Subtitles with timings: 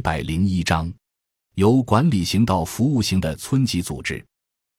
[0.00, 0.90] 一百零一章，
[1.56, 4.24] 由管理型到服务型的村级组织。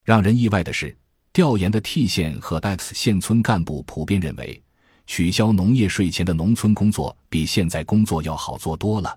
[0.04, 0.98] 让人意外的是，
[1.32, 4.60] 调研的 T 县和 X 县村干部普遍认为，
[5.06, 9.16] 取消农业税前的农村工作比现在工作要好做多了。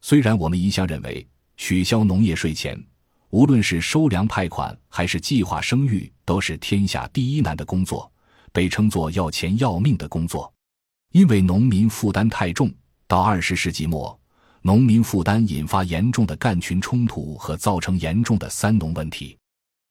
[0.00, 1.24] 虽然我们一向认为，
[1.56, 2.76] 取消农业税前，
[3.30, 8.10] 无论是收粮派款还是计划生育，都是天下第一难的工作，
[8.50, 10.52] 被称作要钱要命的工作，
[11.12, 12.68] 因为农民负担太重。
[13.06, 14.18] 到二十世纪末，
[14.66, 19.38] 农民负担引发严重的干群冲突和造成严重的“三农”问题。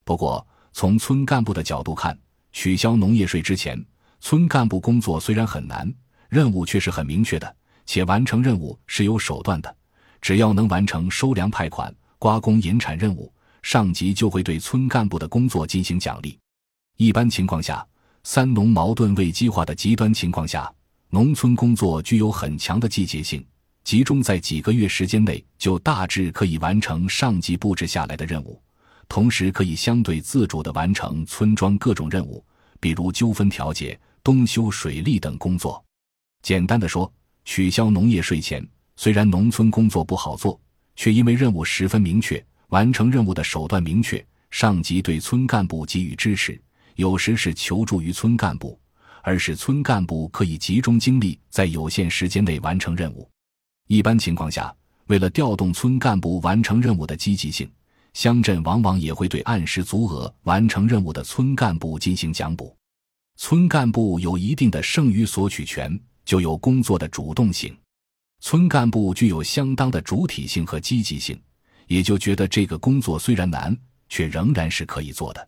[0.03, 2.19] 不过，从村干部的角度看，
[2.51, 3.81] 取消农业税之前，
[4.19, 5.89] 村干部工作虽然很难，
[6.27, 9.77] 任务却是很明确的，且完成任务是有手段的。
[10.19, 16.37] 只要能完成收粮派款、刮工引产任务，上级就会对村干部的工作进行奖励。
[16.97, 17.87] 一般情况下，
[18.23, 20.69] 三农矛盾未激化的极端情况下。
[21.11, 23.41] 农村工作具有很强的季节性，
[23.85, 28.59] 集中在几个月时间内就大致可以完成上级布置下来的任务，
[29.07, 32.43] 同时可以相对自主地完成村庄各种任务，
[32.79, 35.85] 比如纠纷调解、冬修水利等工作。
[36.41, 40.59] 简单的说，取消农业税前，虽然农村工作不好做，
[40.95, 46.59] 却因为任务十分明确，完成任务的手段明确，上级对村干部给予支持，
[46.95, 48.79] 有时是求助于村干部。
[49.21, 53.27] 而是村干部可以集中精力在有限时间内完成任务。
[53.87, 54.75] 一般情况下，
[55.07, 57.69] 为了调动村干部完成任务的积极性，
[58.13, 62.75] 乡镇往往也会对按时足额完成任务的村干部进行奖补。
[63.37, 67.75] 村干部有一定的剩余索取权，就有工作的主动性。
[68.39, 71.39] 村干部具有相当的主体性和积极性，
[71.87, 73.77] 也就觉得这个工作虽然难，
[74.09, 75.47] 却仍然是可以做的。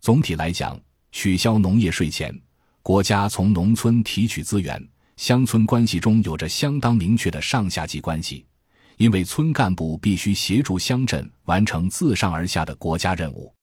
[0.00, 0.78] 总体来讲，
[1.12, 2.34] 取消农业税前。
[2.82, 4.82] 国家从农村提取资源，
[5.20, 8.46] 乡村关系中有着相当明确的上下级关系，
[8.96, 13.54] 因为村干部必须协助乡镇完成自上而下的国家任务。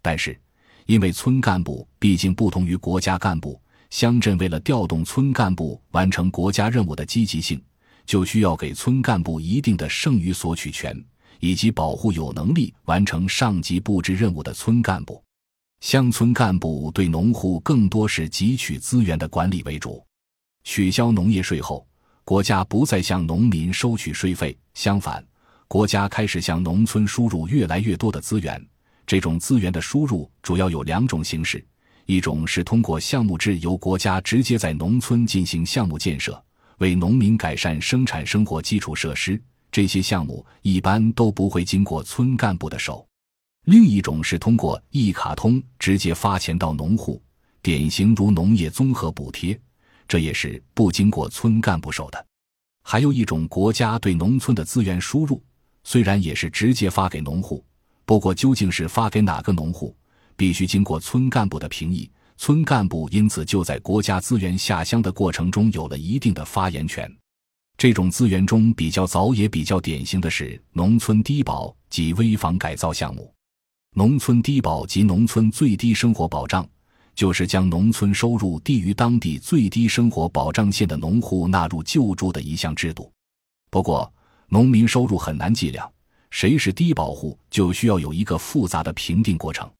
[0.00, 0.40] 但是，
[0.86, 3.60] 因为村干部毕竟不同于国家干部，
[3.90, 7.60] 乡镇为了调动村干部完成国家任务的积极性，
[8.06, 10.96] 就需要给村干部一定的剩余索取权，
[11.40, 15.20] 以及保护有能力完成上级布置任务的村干部。
[15.80, 20.00] 乡村干部对农户更多是汲取资源的管理为主。
[20.64, 21.86] 取消农业税后，
[22.24, 25.24] 国家不再向农民收取税费，相反，
[25.66, 28.64] 国家开始向农村输入越来越多的资源。
[29.06, 31.64] 这种资源的输入主要有两种形式：
[32.06, 36.40] 一种是通过项目制，由国家直接在农村进行项目建设，
[36.78, 39.36] 为农民改善生产生活基础设施；
[39.72, 43.04] 这些项目一般都不会经过村干部的手。
[43.64, 47.20] 另一种是通过一卡通直接发钱到农户，
[47.60, 49.58] 典型如农业综合补贴，
[50.10, 52.26] 这也是不经过村干部手的。
[52.82, 55.40] 还有一种国家对农村的资源输入，
[55.84, 57.64] 虽然也是直接发给农户，
[58.04, 59.96] 不过究竟是发给哪个农户，
[60.34, 67.08] 必须经过村干部的评议，村干部因此就在国家资源下乡的过程中有了一定的发言权。
[67.78, 73.32] 这种资源中比较早也比较典型的是农村低保及危房改造项目。
[73.94, 76.68] 农村低保及农村最低生活保障，
[77.14, 83.12] 就是将农村收入低于当地最低生活保障线的农户纳入救助的一项制度。
[83.70, 84.12] 不过，
[84.48, 85.90] 农民收入很难计量，
[86.30, 89.70] 谁是低保户就需要有一个复杂的评定过程。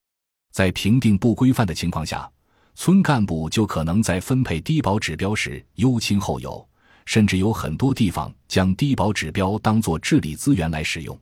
[0.52, 2.30] 在评定不规范的情况下，
[2.74, 6.66] 村干部就可能在分配低保指标时优亲后友，
[7.04, 11.18] 甚至有很多地方将低保指标当作治理资源来使用。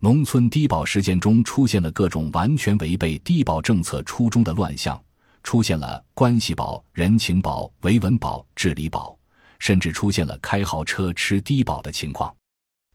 [0.00, 5.00] 农村低保事件中出现了各种完全违背低保政策初衷的乱象，
[5.42, 9.16] 出现了关系保、人情保、维稳保、治理保，
[9.58, 12.34] 甚至出现了开豪车吃低保的情况。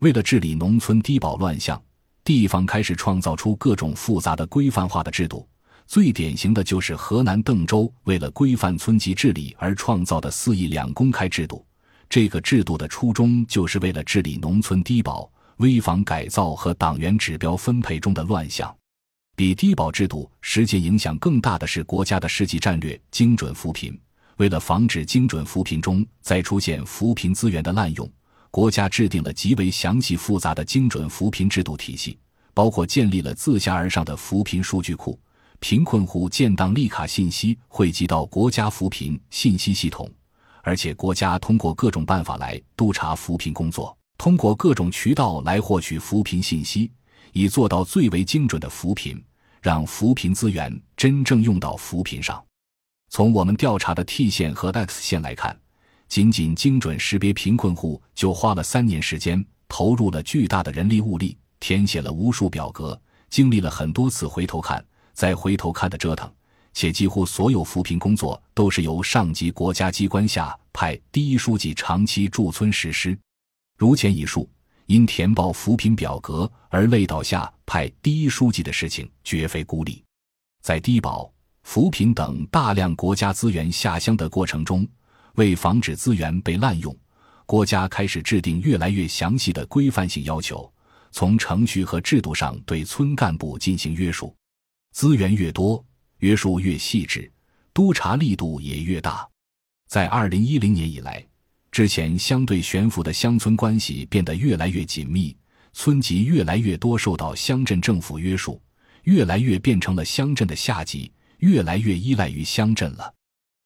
[0.01, 1.81] 为了治理农村低保乱象，
[2.23, 5.47] 地方开始创造出各种复杂的规范化的制度。
[5.88, 11.66] 最典型的就是河南邓州为了规范村级治理而创造的四亿两公开制度。
[12.09, 15.29] 这个制度的初衷就是为了治理农村低保。
[15.59, 18.75] 危房改造和党员指标分配中的乱象，
[19.35, 23.99] 比低保制度实际影响更大的是国家的世纪战略精准扶贫。
[24.37, 28.09] 为了防止精准扶贫中再出现扶贫资源的滥用，
[28.49, 32.17] 国家制定了极为详细复杂的精准扶贫制度体系，
[32.53, 35.19] 包括建立了自下而上的扶贫数据库，
[35.59, 40.09] 贫困户建档立卡信息汇集到国家扶贫信息系统，
[40.63, 43.97] 而且国家通过各种办法来督查扶贫工作。
[44.17, 46.89] 通过各种渠道来获取扶贫信息，
[47.35, 49.21] 以做到最为精准的扶贫，
[49.61, 52.41] 让扶贫资源真正用到扶贫上。
[53.09, 55.59] 从我们调查的 T 县和 X 县来看，
[56.07, 62.97] 仅仅精准识别贫困户就花了三年时间，投入了巨大的人力物力，填写了无数表格，
[63.29, 66.31] 经历了很多次回头看、再回头看的折腾，
[66.71, 73.17] 且几乎所有扶贫工作都是由上级国家机关下派第一书记长期驻村实施。
[73.77, 74.49] 如前已述，
[74.87, 80.03] 因填报扶贫表格而累倒下派第一书记的事情绝非孤立，
[80.61, 81.31] 在低保、
[81.63, 84.87] 扶贫等大量国家资源下乡的过程中，
[85.35, 86.95] 为防止资源被滥用。
[87.47, 90.71] 国家开始制定越来越详细的规范性要求，
[91.11, 94.35] 从程序和制度上对村干部进行约束。
[94.91, 95.83] 资源越多，
[96.19, 97.31] 约束越细致，
[97.73, 99.27] 督查力度也越大。
[99.87, 101.23] 在二零一零年以来，
[101.75, 105.36] 之前相对悬浮的乡村关系变得越来越紧密，
[105.74, 108.62] 村级越来越多受到乡镇政府约束，
[109.04, 113.13] 越来越变成了乡镇的下级，越来越依赖于乡镇了。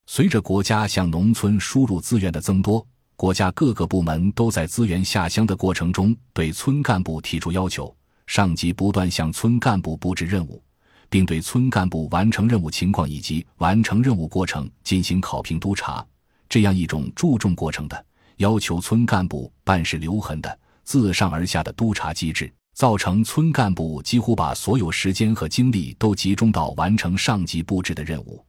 [0.07, 2.83] 随着国家向农村输入资源的增多。
[3.15, 7.95] 国家各个部门都在资源下乡的过程中对村干部提出要求，
[8.25, 10.63] 上级不断向村干部布置任务，
[11.11, 16.03] 并对村干部完成任务情况以及完成任务过程进行考评督查。
[16.49, 18.05] 这样一种注重过程的、
[18.37, 28.43] 要求村干部办事留痕的、自上而下的督查机制，造成村干部几乎把所有时间和精力都集中到完成上级布置的任务，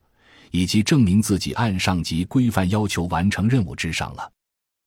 [0.50, 4.32] 以及证明自己按上级规范要求完成任务之上了。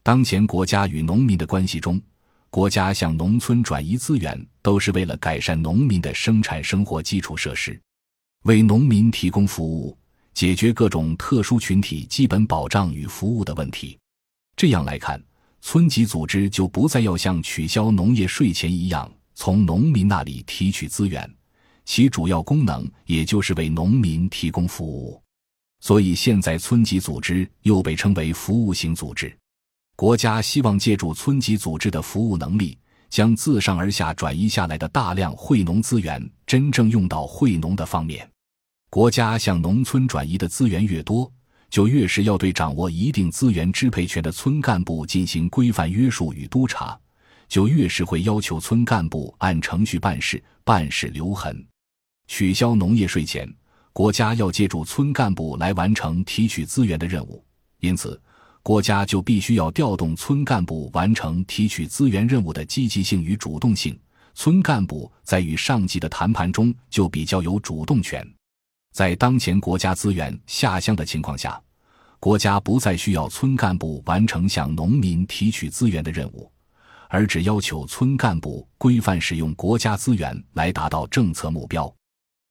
[0.01, 2.01] 当前国家与农民的关系中，
[2.50, 7.80] 国家向农村转移资源，都是为了改善农民的生产生活基础设施，
[8.44, 9.98] 为农民提供服务，
[10.33, 13.97] 解决各种特殊群体基本保障与服务的问题。
[14.56, 15.21] 这样来看，
[15.62, 21.30] 村级组织就不再要像取消农业税前一样，从农民那里提取资源，
[21.85, 25.21] 其主要功能也就是为农民提供服务。
[25.80, 29.35] 所以，现在村级组织又被称为服务型组织。
[29.95, 32.77] 国家希望借助村级组织的服务能力，
[33.09, 38.27] 将自上而下转移下来的大量惠农资源真正用到惠农的方面。
[38.94, 41.28] 国家向农村转移的资源越多，
[41.72, 46.95] 就越是要对掌握一定资源支配权的村干部进行规范约束与督查，
[47.48, 51.66] 就越是会要求村干部按程序办事，办事留痕。
[52.28, 53.51] 取消农业税前，
[53.94, 57.44] 国家要借助村干部来完成提取资源的任务，
[57.80, 58.22] 因此。
[58.62, 64.00] 国家就必须要调动村干部完成提取资源任务的积极性与主动性。
[64.36, 68.24] 村干部在与上级的谈判中就比较有主动权。
[68.94, 71.60] 在当前国家资源下乡的情况下，
[72.19, 76.50] 国家不再需要村干部完成向农民提取资源的任务，
[77.10, 81.92] 而只要求村干部规范使用国家资源来达到政策目标。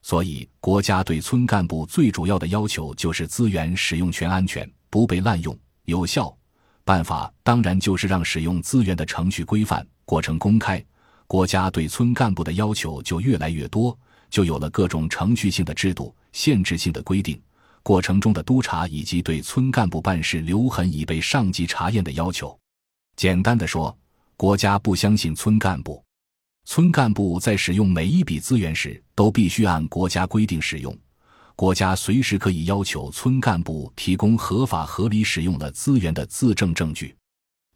[0.03, 5.57] 所以，国家对村干部最主要的要求就是资源使用权安全，不被滥用。
[5.85, 6.37] 有效
[6.83, 10.85] 办法当然就是让使用资源的程序规范、过程公开。
[11.29, 13.97] 国家对村干部的要求就越来越多，
[14.29, 17.41] 就有了各种程序性的制度、限制性的规定、
[17.83, 22.59] 过程中的督查以及对村干部办事留痕已被上级查验的要求。
[23.17, 23.97] 简单的说，
[24.37, 26.03] 国家不相信村干部，
[26.65, 30.97] 村干部在使用每一笔资源时都必须按国家规定使用。
[31.55, 37.15] 国家随时可以要求村干部提供合法合理使用了资源的自证证据。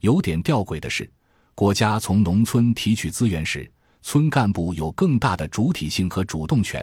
[0.01, 1.09] 有点吊诡的是，
[1.55, 3.71] 国家从农村提取资源时，
[4.03, 6.83] 村干部有更大的主体性和主动权；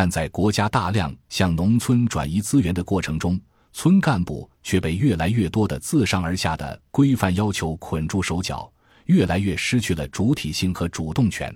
[0.00, 3.36] 但在国家大量向农村转移资源的过程中，
[3.72, 8.72] 村干部却被越来越多的自上而下的规范要求捆住手脚，
[9.06, 11.52] 越来越失去了主体性和主动权。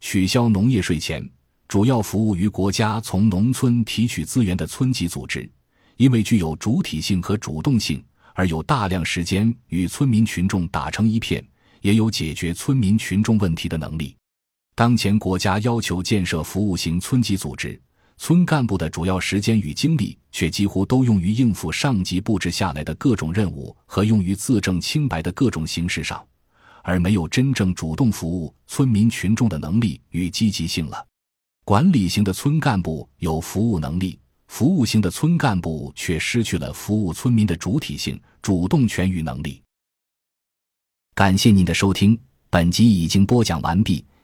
[0.00, 1.24] 取消农业税前。
[1.68, 5.48] 主要服务于国家从农村提取资源的村级组织，
[5.98, 8.04] 因为具有主体性和主动性，
[8.34, 11.46] 而有大量时间与村民群众打成一片，
[11.82, 14.16] 也有解决村民群众问题的能力。
[14.78, 17.82] 当前国家要求建设服务型村级组织，
[18.16, 26.24] 村干部的主要时间与精力却几乎都用于应付上级布置下来的各种任务和用于自证清白的各种形式上，
[26.84, 31.04] 而没有真正主动服务村民群众的能力与积极性了。
[31.64, 34.16] 管理型的村干部有服务能力，
[34.46, 39.60] 服务型的村干部却失去了服务村民的主体性、主动权与能力。
[41.16, 42.16] 感谢您的收听，
[42.48, 44.04] 本集已经播讲完毕。